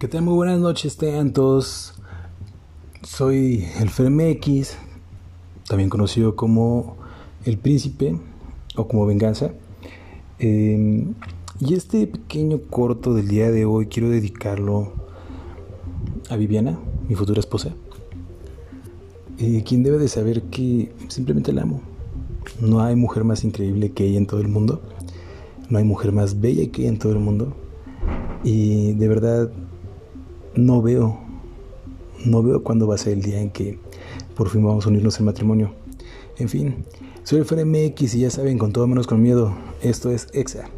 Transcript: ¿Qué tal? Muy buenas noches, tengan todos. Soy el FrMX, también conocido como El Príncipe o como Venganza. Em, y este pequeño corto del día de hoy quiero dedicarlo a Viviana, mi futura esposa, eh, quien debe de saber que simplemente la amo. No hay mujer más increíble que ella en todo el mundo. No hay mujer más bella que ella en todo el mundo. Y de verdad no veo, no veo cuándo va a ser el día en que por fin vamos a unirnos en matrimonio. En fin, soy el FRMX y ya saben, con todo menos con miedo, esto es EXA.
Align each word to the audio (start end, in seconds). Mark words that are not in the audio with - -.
¿Qué 0.00 0.08
tal? 0.08 0.22
Muy 0.22 0.32
buenas 0.32 0.58
noches, 0.58 0.96
tengan 0.96 1.34
todos. 1.34 1.92
Soy 3.02 3.66
el 3.80 3.90
FrMX, 3.90 4.78
también 5.68 5.90
conocido 5.90 6.36
como 6.36 6.96
El 7.44 7.58
Príncipe 7.58 8.16
o 8.76 8.88
como 8.88 9.04
Venganza. 9.04 9.52
Em, 10.38 11.12
y 11.60 11.74
este 11.74 12.06
pequeño 12.06 12.62
corto 12.70 13.12
del 13.12 13.28
día 13.28 13.50
de 13.50 13.66
hoy 13.66 13.88
quiero 13.88 14.08
dedicarlo 14.08 14.90
a 16.30 16.36
Viviana, 16.36 16.78
mi 17.06 17.14
futura 17.14 17.40
esposa, 17.40 17.74
eh, 19.36 19.62
quien 19.66 19.82
debe 19.82 19.98
de 19.98 20.08
saber 20.08 20.44
que 20.44 20.94
simplemente 21.08 21.52
la 21.52 21.64
amo. 21.64 21.82
No 22.58 22.80
hay 22.80 22.96
mujer 22.96 23.24
más 23.24 23.44
increíble 23.44 23.92
que 23.92 24.06
ella 24.06 24.16
en 24.16 24.26
todo 24.26 24.40
el 24.40 24.48
mundo. 24.48 24.80
No 25.68 25.76
hay 25.76 25.84
mujer 25.84 26.12
más 26.12 26.40
bella 26.40 26.72
que 26.72 26.80
ella 26.80 26.90
en 26.90 26.98
todo 26.98 27.12
el 27.12 27.18
mundo. 27.18 27.54
Y 28.42 28.94
de 28.94 29.06
verdad 29.06 29.52
no 30.54 30.82
veo, 30.82 31.18
no 32.24 32.42
veo 32.42 32.62
cuándo 32.62 32.86
va 32.86 32.94
a 32.94 32.98
ser 32.98 33.14
el 33.14 33.22
día 33.22 33.40
en 33.40 33.50
que 33.50 33.78
por 34.36 34.48
fin 34.48 34.64
vamos 34.64 34.86
a 34.86 34.88
unirnos 34.88 35.18
en 35.18 35.26
matrimonio. 35.26 35.72
En 36.38 36.48
fin, 36.48 36.84
soy 37.24 37.40
el 37.40 37.44
FRMX 37.44 38.14
y 38.14 38.20
ya 38.20 38.30
saben, 38.30 38.58
con 38.58 38.72
todo 38.72 38.86
menos 38.86 39.06
con 39.06 39.22
miedo, 39.22 39.54
esto 39.82 40.10
es 40.10 40.28
EXA. 40.32 40.70